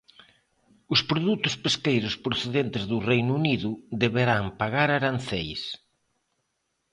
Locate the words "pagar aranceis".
4.61-5.61